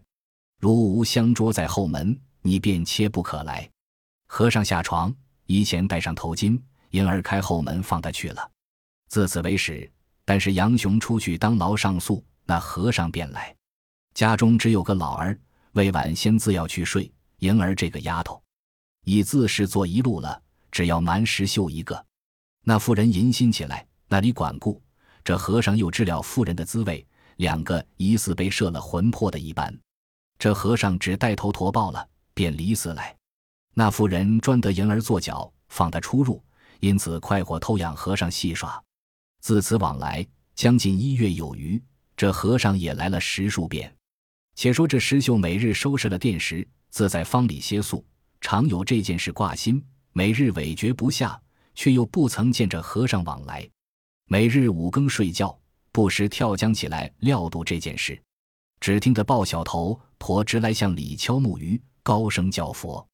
[0.60, 3.68] 如无香桌在后门。”你便切不可来。
[4.26, 5.14] 和尚下床，
[5.46, 8.50] 衣前戴上头巾，因而开后门放他去了。
[9.08, 9.90] 自此为始。
[10.22, 13.52] 但是杨雄出去当牢上诉，那和尚便来。
[14.14, 15.36] 家中只有个老儿，
[15.72, 17.10] 未晚先自要去睡。
[17.38, 18.40] 莹儿这个丫头，
[19.04, 22.06] 已自是做一路了，只要瞒石秀一个。
[22.62, 24.80] 那妇人淫心起来，那里管顾？
[25.24, 27.04] 这和尚又知了妇人的滋味，
[27.38, 29.76] 两个疑似被摄了魂魄的一般。
[30.38, 32.08] 这和尚只带头驼报了。
[32.40, 33.14] 便离死来，
[33.74, 36.42] 那妇人专得银儿做脚，放他出入，
[36.78, 38.82] 因此快活偷养和尚戏耍。
[39.42, 41.78] 自此往来将近一月有余，
[42.16, 43.94] 这和尚也来了十数遍。
[44.54, 48.02] 且说这石秀每日收拾了店时，自在方里歇宿，
[48.40, 51.38] 常有这件事挂心，每日委决不下，
[51.74, 53.68] 却又不曾见着和尚往来。
[54.28, 55.54] 每日五更睡觉，
[55.92, 58.18] 不时跳江起来料度这件事。
[58.80, 61.78] 只听得鲍小头婆直来向里敲木鱼。
[62.02, 63.06] 高声叫佛，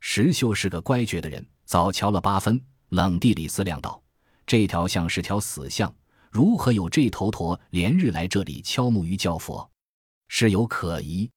[0.00, 4.02] 石秀是个乖觉的人，早瞧了八分，冷地里思量道
[4.46, 5.92] ：“这条像是条死巷，
[6.30, 9.68] 如何有这头驼连日来这里敲木鱼叫佛？
[10.28, 11.30] 事有可疑。”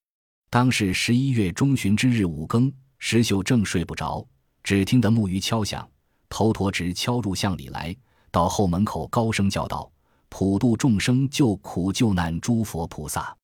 [0.51, 4.25] 当是十一月中旬之日五更，石秀正睡不着，
[4.63, 5.88] 只听得木鱼敲响，
[6.27, 7.95] 头陀直敲入巷里来，
[8.31, 9.91] 到后门口高声叫道
[10.27, 13.35] ：“普度众生，救苦救难，诸佛菩萨！”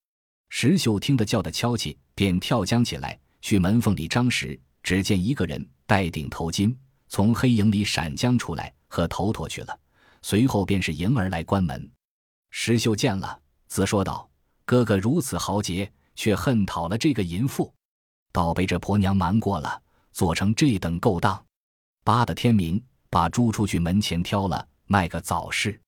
[0.50, 3.20] 石秀听得叫的敲起，便跳将起来。
[3.46, 6.76] 去门缝里张时，只见一个人戴顶头巾，
[7.08, 9.80] 从黑影里闪将出来，和头陀去了。
[10.24, 11.88] 随后便是迎儿来关门。
[12.50, 14.28] 石秀见了，自说道
[14.66, 17.72] ：“哥哥如此豪杰，却恨讨了这个淫妇，
[18.32, 19.80] 倒被这婆娘瞒过了，
[20.12, 21.46] 做成这等勾当。
[22.04, 25.80] 扒的天明，把猪出去门前挑了，卖个早市。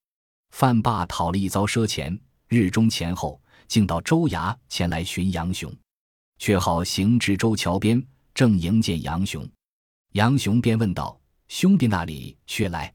[0.52, 5.76] 范霸讨了一遭赊钱，日中前后，竟到州衙前来寻杨雄，
[6.40, 8.02] 却好行至州桥边，
[8.34, 9.48] 正迎见杨雄。
[10.14, 12.94] 杨雄便问道：“兄弟那里去来？”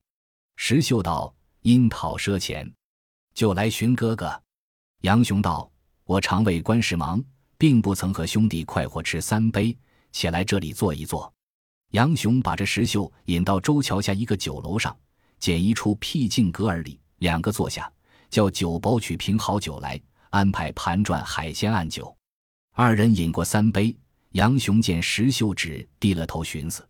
[0.56, 2.72] 石秀道：“因讨赊钱，
[3.34, 4.42] 就来寻哥哥。”
[5.02, 5.70] 杨雄道
[6.04, 7.22] ：“我常为官事忙，
[7.58, 9.76] 并不曾和兄弟快活吃三杯，
[10.12, 11.32] 且来这里坐一坐。”
[11.92, 14.96] 杨雄把这石秀引到周桥下一个酒楼上，
[15.38, 17.92] 拣一处僻静阁儿里，两个坐下，
[18.30, 20.00] 叫酒保取瓶好酒来，
[20.30, 22.16] 安排盘转海鲜案酒。
[22.74, 23.94] 二人饮过三杯，
[24.30, 26.88] 杨雄见石秀只低了头寻思。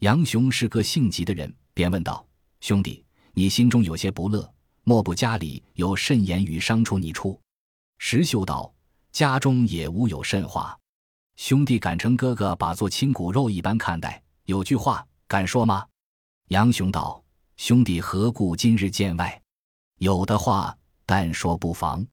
[0.00, 2.26] 杨雄是个性急的人，便问道
[2.60, 3.02] ：“兄弟。”
[3.36, 4.48] 你心中有些不乐，
[4.84, 7.40] 莫不家里有甚言语伤出你处？
[7.96, 8.72] 石秀道
[9.10, 10.78] ：“家中也无有甚话，
[11.36, 15.86] 兄弟敢称哥哥把做亲骨肉一般看待，有句话敢说吗？”
[16.50, 17.24] 杨雄道
[17.56, 19.42] ：“兄弟何故今日见外？
[20.00, 22.06] 有的话但说不妨。”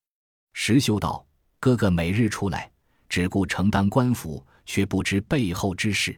[0.54, 1.24] 石秀道
[1.60, 2.71] ：“哥哥每日出来，
[3.12, 6.18] 只顾承担官府，却不知背后之事。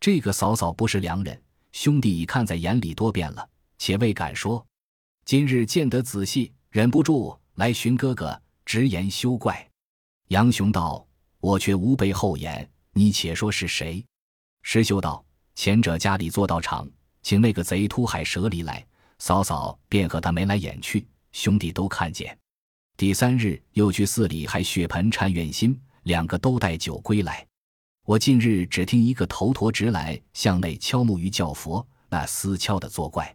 [0.00, 1.38] 这个嫂嫂不是良人，
[1.72, 4.66] 兄弟已看在眼里多遍了。”且未敢说，
[5.26, 9.68] 今日见得仔细，忍不住来寻哥哥，直言休怪。
[10.28, 11.06] 杨雄道
[11.38, 14.02] ：“我却无背后言，你且说是谁？”
[14.64, 15.22] 石秀道
[15.54, 16.88] ：“前者家里做道场，
[17.20, 18.82] 请那个贼秃海蛇离来，
[19.18, 22.34] 嫂嫂便和他眉来眼去，兄弟都看见。
[22.96, 27.46] 第三日又去寺里还血盆忏愿心，两个都带酒归来。
[28.04, 33.34] 我近日只听一个头陀直来向内敲木鱼叫佛，那厮敲的作怪。”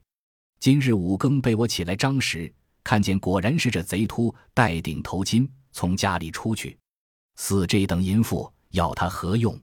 [0.59, 2.51] 今日五更被我起来张时，
[2.83, 6.77] 看见果然是这贼秃戴顶头巾从家里出去，
[7.35, 9.57] 似这等淫妇要他何用？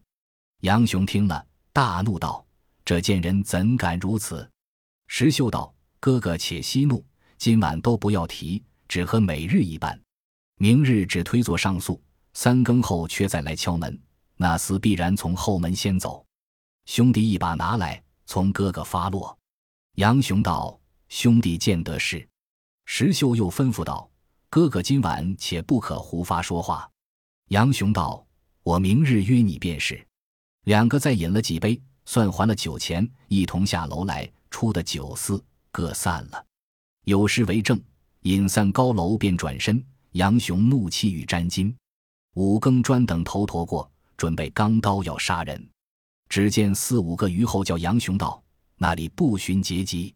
[0.61, 2.47] 杨雄听了大怒道
[2.85, 4.49] ：“这贱人怎敢如此？”
[5.09, 7.05] 石秀道：“哥哥且息怒，
[7.37, 10.01] 今晚都不要提，只和每日一般。
[10.59, 12.01] 明日只推做上诉，
[12.35, 13.99] 三更后却再来敲门，
[14.37, 16.25] 那厮必然从后门先走。
[16.85, 19.37] 兄弟一把拿来，从哥哥发落。”
[19.97, 20.79] 杨雄道。
[21.11, 22.27] 兄弟见得是，
[22.87, 24.11] 石秀又吩咐道
[24.51, 26.91] ：“哥哥今晚且不可胡发说话。”
[27.51, 28.27] 杨雄道
[28.65, 30.05] ：“我明日约你便是。”
[30.65, 36.45] 两个再饮了几杯，算还了酒钱，一同下楼来，出的酒肆，各散了。
[37.05, 37.81] 有诗为证
[38.23, 41.73] ：“饮散高楼便转身，杨雄怒气与沾巾。
[42.35, 45.69] 五更专等头陀过，准备钢刀要杀人。
[46.29, 48.43] 只见四五个虞候叫杨雄道
[48.77, 50.13] ：“那里不寻结集？”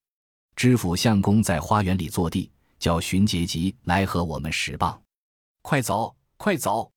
[0.56, 2.50] 知府相公在花园里坐地，
[2.80, 5.00] 叫寻杰吉来和我们使棒。
[5.62, 6.90] 快走，快走！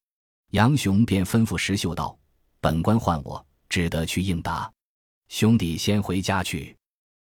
[0.52, 2.18] 杨雄便吩咐石秀道
[2.60, 4.72] ：“本官唤我，只得去应答。
[5.28, 6.76] 兄弟先回家去。”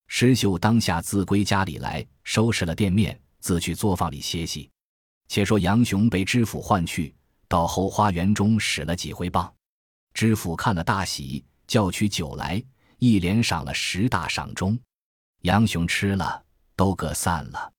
[0.09, 4.71] 石秀当下自归家里来，收拾了店面，自去作坊里歇息。
[5.29, 7.15] 且说杨雄被知府唤去，
[7.49, 9.53] 到后花园中使了几回棒。
[10.15, 12.63] 知府看了大喜，叫取酒来，
[12.99, 14.79] 一连赏了十大赏钟。
[15.43, 16.43] 杨雄吃了，
[16.75, 17.73] 都各散了。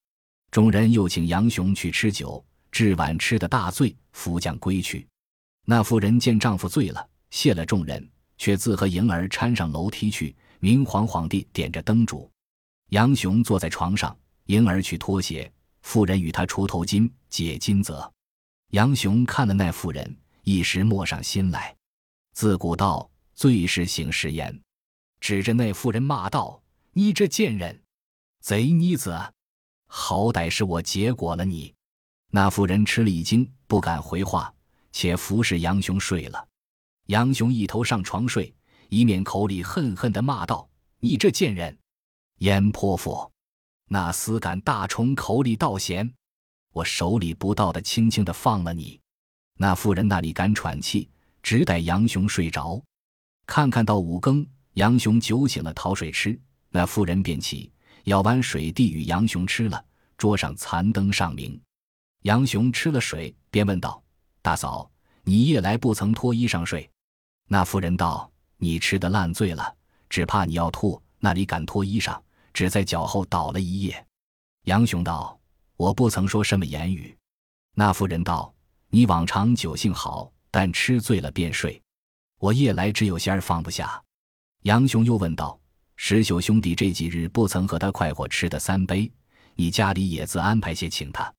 [0.52, 5.08] 众人又请杨雄去吃酒，至晚吃的大醉，扶将归去。
[5.66, 12.30] 那妇人见丈夫醉了，谢了众人，却自和迎儿搀上楼梯去，明晃晃地点着灯烛。
[12.92, 15.52] 杨雄坐在床上，迎儿去脱鞋，
[15.82, 18.10] 妇人与他除头巾、解金泽。
[18.72, 21.74] 杨雄看了那妇人，一时默上心来。
[22.34, 24.62] 自古道，醉是醒时言，
[25.22, 26.62] 指着那妇人骂道。
[26.92, 27.82] 你这贱人，
[28.42, 29.18] 贼妮子，
[29.88, 31.74] 好歹是我结果了你。
[32.32, 34.54] 那妇人吃了一惊，不敢回话，
[34.92, 36.46] 且服侍杨雄睡了。
[37.06, 38.54] 杨雄一头上床睡，
[38.90, 41.78] 一面口里恨恨地骂道：“你这贱人，
[42.40, 43.32] 阎婆妇，
[43.88, 46.14] 那厮敢大虫口里倒咸，
[46.78, 49.00] 我手里不到的，轻轻地放了你。”
[49.60, 51.10] 那妇人那里敢喘气，
[51.42, 52.82] 只待杨雄睡着。
[53.48, 56.40] 看看到五更，杨雄酒醒了，讨水吃。
[56.70, 57.72] 那妇人便起，
[58.04, 59.84] 舀碗水递与杨雄吃了。
[60.18, 61.60] 桌上残灯尚明，
[62.24, 64.04] 杨雄吃了水，便问道
[64.42, 64.90] ：“大嫂，
[65.24, 66.90] 你夜来不曾脱衣裳睡？”
[67.50, 69.76] 那妇人道：“你吃的烂醉了，
[70.10, 72.20] 只怕你要吐，那里敢脱衣裳？
[72.54, 74.06] 只在脚后倒了一夜。”
[74.66, 75.37] 杨雄道
[75.78, 77.18] ：“我不曾说什么言语。”
[77.74, 78.54] 那妇人道
[78.92, 81.82] ：“你往常酒性好，但吃醉了便睡。
[82.40, 84.04] 我夜来只有些儿放不下。”
[84.64, 85.58] 杨雄又问道。
[86.00, 89.12] 石秀兄弟这几日不曾和他快活吃的三杯，
[89.56, 91.34] 你家里也自安排些请他。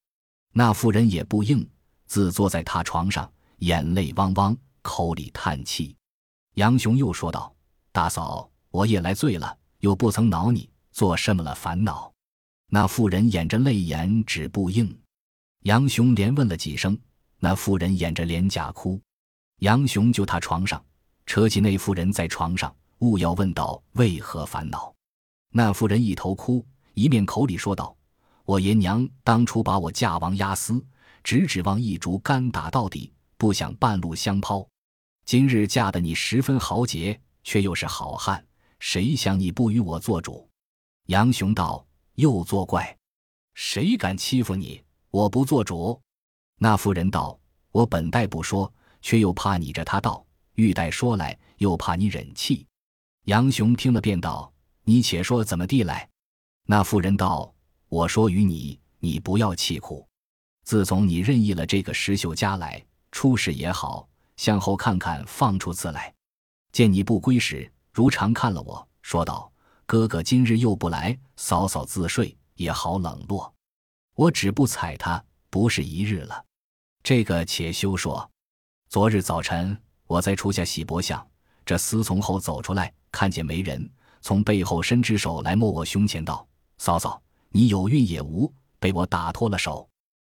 [0.52, 1.64] 那妇人也不应，
[2.06, 5.94] 自坐在他床上，眼泪汪汪，口里叹气。
[6.54, 7.54] 杨雄又说道
[7.92, 12.12] ：“大嫂，我也来醉了，又不曾恼你，做什么了烦恼？”
[12.70, 14.94] 那妇人掩着泪眼，止不应。
[15.62, 16.98] 杨雄连问了几声，
[17.38, 19.00] 那妇人掩着脸假哭。
[19.60, 20.82] 杨雄就他床上，
[21.24, 24.94] 扯起那妇人在床上，勿要问道：“为何烦恼？”
[25.50, 27.96] 那妇人一头哭，一面口里说道
[28.44, 30.84] ：“我爷娘当初把我嫁王押司，
[31.24, 34.68] 只指望一竹竿打到底，不想半路相抛。”
[35.24, 38.46] 今日嫁的你十分豪杰，却又是好汉，
[38.78, 40.48] 谁想你不与我做主？
[41.06, 41.84] 杨雄道
[42.18, 42.96] ：“又作怪，
[43.54, 44.82] 谁敢欺负你？
[45.10, 46.00] 我不做主。”
[46.58, 47.38] 那妇人道
[47.70, 52.66] ：“我本待不说，却又怕你着他道，欲待说来，又怕你忍气。”
[53.26, 54.52] 杨雄听了，便道
[54.82, 56.08] ：“你且说怎么地来？”
[56.66, 57.54] 那妇人道
[57.88, 60.04] ：“我说与你，你不要气苦。
[60.64, 66.12] 自从你任意了这个石秀家来，出事也好。”向后看看，放出字来，
[66.72, 69.52] 见你不归时，如常看了我，说道
[69.88, 73.50] ：“哥哥今日又不来，嫂嫂自睡也好冷落。”
[74.14, 76.44] 我只不睬他，不是一日了。
[77.02, 78.30] 这个且休说。
[78.90, 79.74] 昨日早晨，
[80.06, 81.26] 我在厨下洗脖相，
[81.64, 89.88] 这厮从后走出来，看见没人，从背后伸只手来摸我胸前，道：“嫂嫂，你有孕也无？”被我打脱了手，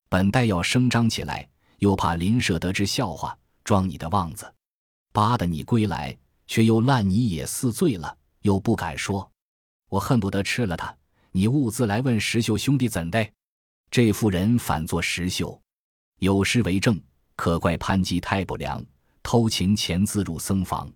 [0.09, 1.48] 本待要声张起来，
[1.78, 3.36] 又怕邻舍得知笑话。
[3.64, 4.55] 装你的旺子，
[5.12, 9.30] 扒得你归来，却又烂你也似醉了，又不敢说，
[9.91, 10.97] 我恨不得吃了他。
[11.32, 13.28] 你兀自来问石秀兄弟怎的？
[13.91, 15.61] 这妇人反作石秀，
[16.20, 16.99] 有诗为证：
[17.36, 18.82] 可怪潘基太不良，
[19.22, 20.91] 偷情前自入僧房，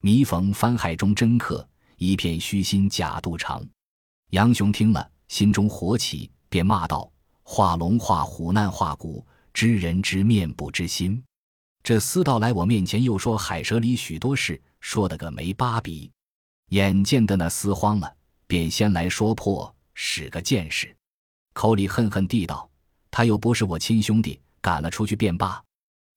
[0.00, 1.66] 弥逢翻海中真客，
[1.96, 3.64] 一片虚心假肚肠。
[4.30, 7.10] 杨雄听了，心中火起，便骂道：
[7.42, 11.22] 画龙画虎难画骨，知人知面不知心。
[11.82, 16.10] 这厮到来我面前，又说海蛇里许多事，说的个没八比。
[16.68, 18.14] 眼见的那厮慌了，
[18.50, 20.92] 便先来说破，使个见识，
[21.52, 22.68] 口里恨恨地道
[23.08, 25.62] ：“他又不是我亲兄弟，赶了出去便罢。”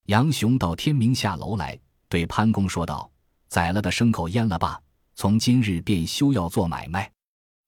[0.10, 1.80] 杨雄到天明下楼来，
[2.10, 3.08] 对潘公说道
[3.50, 4.82] ：“宰了的牲口阉了吧，
[5.14, 7.08] 从今日便休要做买卖。”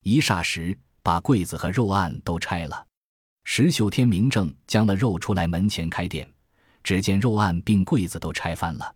[0.02, 2.84] 一霎时，把柜子和肉案都拆了。
[3.44, 6.28] 石秀天明正将了肉出来门前开店。
[6.82, 8.92] 只见肉案并柜子都拆翻了，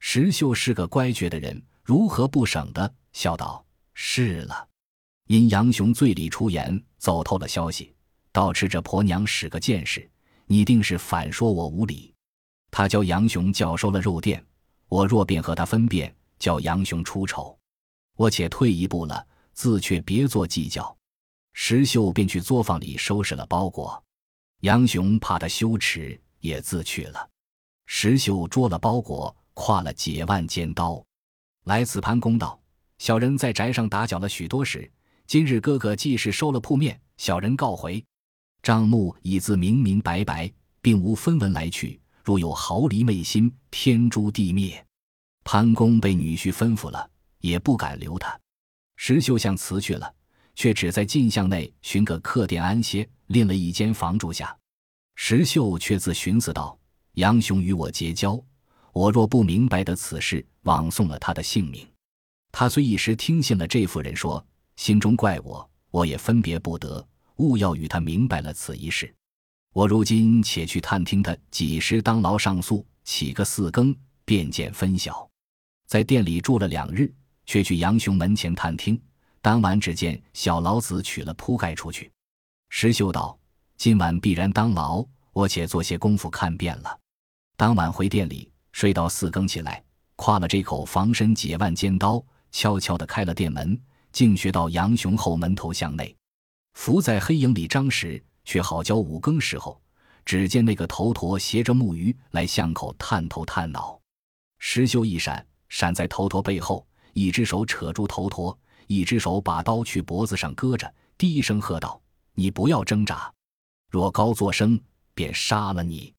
[0.00, 2.92] 石秀是个乖觉的人，如何不省的？
[3.12, 4.66] 笑道：“是了。”
[5.26, 7.94] 因杨雄醉里出言，走透了消息，
[8.32, 10.08] 倒吃这婆娘使个见识，
[10.46, 12.12] 你定是反说我无礼。
[12.70, 14.44] 他教杨雄叫收了肉店，
[14.88, 17.58] 我若便和他分辨，叫杨雄出丑，
[18.16, 20.96] 我且退一步了，自却别做计较。
[21.52, 24.02] 石秀便去作坊里收拾了包裹，
[24.60, 26.20] 杨雄怕他羞耻。
[26.44, 27.30] 也自去了。
[27.86, 31.02] 石秀捉了包裹，挎了解万尖刀，
[31.64, 32.60] 来此盘公道
[33.00, 34.92] ：“小人在宅上打搅了许多时，
[35.26, 38.04] 今日哥哥既是收了铺面，小人告回。
[38.62, 42.00] 账目已自明明白白，并无分文来去。
[42.22, 44.84] 若有毫厘昧心，天诛地灭。”
[45.44, 47.10] 潘公被女婿吩咐了，
[47.40, 48.38] 也不敢留他。
[48.96, 50.14] 石秀向辞去了，
[50.54, 54.56] 却只在进巷内寻个客店安歇，另了一间房住下。
[55.16, 56.78] 石秀却自寻思道
[57.14, 58.42] ：“杨雄与我结交，
[58.92, 61.86] 我若不明白的此事，枉送了他的性命。
[62.52, 64.44] 他虽一时听信了这妇人说，
[64.76, 67.06] 心中怪我，我也分别不得。
[67.36, 69.12] 勿要与他明白了此一事。
[69.72, 73.94] 我如今且去探听他几时当牢上诉，起个四更，
[74.24, 75.28] 便见分晓。
[75.86, 77.12] 在店里住了两日，
[77.46, 79.00] 却去杨雄门前探听。
[79.42, 82.10] 当晚只见小老子取了铺盖出去。
[82.68, 83.38] 石秀道。”
[83.76, 86.98] 今晚必然当牢，我且做些功夫看遍了。
[87.56, 89.82] 当晚回店里睡到四更起来，
[90.16, 93.78] 挎了这口防身解腕尖刀，悄悄地开了店门，
[94.14, 96.16] 径学到杨雄后门头向内。
[96.74, 99.80] 伏在黑影里张时，却好教五更时候，
[100.24, 104.00] 只见那个头陀携着木鱼来巷口探头探脑。
[104.60, 108.56] 石秀一闪，闪在头陀背后，一只手扯住头陀，
[108.86, 112.00] 一只手把刀去脖子上搁着，低声喝道
[112.34, 113.30] ：“你不要挣扎。”
[113.90, 114.80] 若高作声，
[115.12, 116.14] 便杀了你。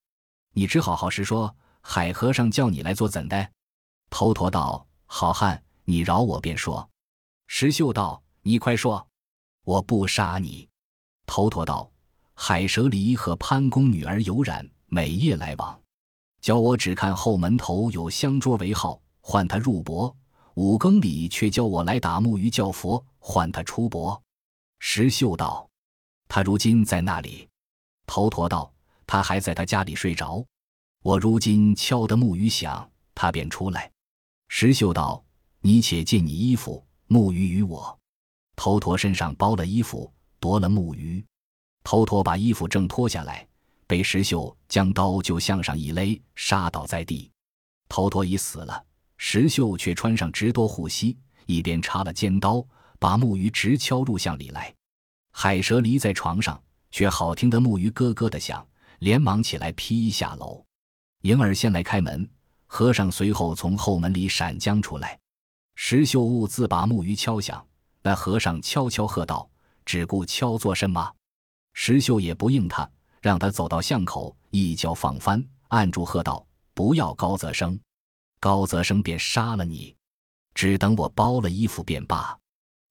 [0.54, 1.56] 你只好好实说。
[1.88, 3.48] 海和尚叫你来做怎的？
[4.10, 6.90] 头陀道：“好汉，你饶我便说。”
[7.48, 9.08] 石秀道：“你快说，
[9.64, 10.68] 我不杀你。”
[11.26, 11.90] 头陀道
[12.34, 15.80] ：“海蛇离和潘公女儿有染，每夜来往，
[16.42, 20.16] 教我只看后门头有香桌为号，唤他入泊。
[20.56, 24.22] 五更里却教我来打木鱼叫佛，唤他出伯。
[24.80, 25.70] 石秀道
[26.30, 27.48] ：“他如今在那里？”
[28.08, 28.74] 头陀道
[29.06, 30.46] ：“他还在他家里睡着。
[31.02, 33.92] 我如今敲得木鱼响，他便出来。”
[34.48, 35.24] 石秀道
[35.60, 37.98] ：“你且借你衣服，木鱼与我。”
[38.56, 41.24] 头陀身上包了衣服，夺了木鱼。
[41.84, 43.48] 头陀把衣服正脱下来，
[43.86, 47.30] 被石秀将刀就向上一勒，杀倒在地。
[47.90, 48.84] 头陀已死了，
[49.18, 52.66] 石秀却穿上直多护膝，一边插了尖刀，
[52.98, 54.74] 把木鱼直敲入巷里来。
[55.32, 56.60] 海蛇离在床上，
[56.92, 58.66] 却好听得木鱼咯咯的响，
[59.00, 60.66] 连忙起来披衣下楼。
[61.22, 62.28] 迎儿先来开门，
[62.66, 65.20] 和尚随后从后门里闪将出来。
[65.76, 67.66] 石秀兀自把木鱼敲响。
[68.02, 69.50] 那和尚悄悄喝道
[69.86, 71.12] ：“只顾敲做甚么？”
[71.74, 72.90] 石秀也不应他，
[73.22, 77.80] 让他走到巷口，一脚放翻，按住喝道：“不要高泽生，
[78.40, 79.96] 高泽生便杀了你，
[80.54, 82.38] 只等我包了衣服便罢。”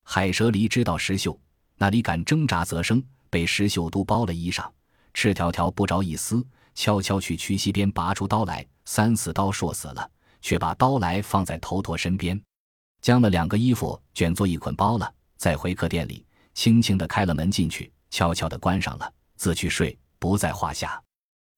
[0.02, 1.38] 海蛇离知道石秀
[1.76, 4.68] 那里敢挣扎，泽生被石秀都包了衣裳，
[5.14, 10.10] 赤条条不着一丝，悄悄去渠溪边拔出刀来，三四刀硕死了，
[10.42, 12.38] 却把刀来放在头陀身边。
[13.04, 16.24] 将了两个衣服卷作一捆包了，再回客店里，
[16.54, 20.98] 轻轻地开了门进去，悄悄地关上了，自去睡，不在话下。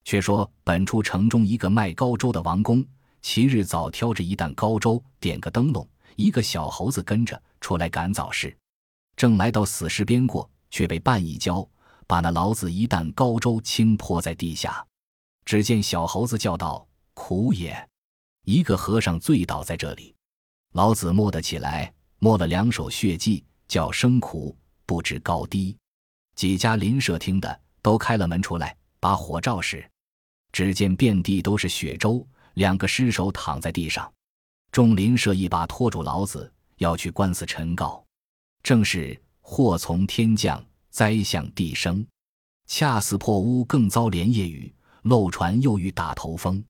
[0.02, 2.84] 却说本处城中一个卖高粥的王公，
[3.22, 8.52] 其日早挑着一担高粥，点个灯笼，一个小猴子跟着出来赶早市，
[9.14, 11.64] 正来到死尸边过，却被绊一跤，
[12.08, 14.84] 把那老子一担高粥倾泼在地下。
[15.44, 16.84] 只见小猴子叫道
[17.14, 17.88] ：“苦也！
[18.42, 20.12] 一个和尚醉倒在这里。”
[20.72, 25.76] 老子摸得起来，摸了两手血迹，叫声苦，不知高低。
[26.34, 29.88] 几家邻舍听的，都开了门出来，把火照时，
[30.52, 34.12] 只见遍地都是血粥，两个尸首躺在地上。
[34.70, 38.04] 众邻舍一把拖住老子，要去官司陈告。
[38.62, 42.06] 正是祸从天降，灾向地生。
[42.66, 46.62] 恰似破屋更遭连夜雨，漏船又遇打头风。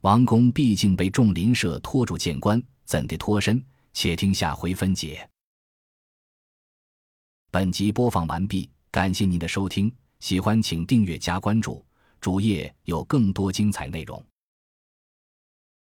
[0.00, 2.60] 王公毕竟被众邻舍拖住见官。
[2.84, 3.62] 怎的脱身？
[3.92, 5.28] 且听下回分解。
[7.50, 11.84] 本集播放完毕，感谢您的收听，喜欢请订阅加关注，
[12.20, 14.20] 主页有更多精彩内容。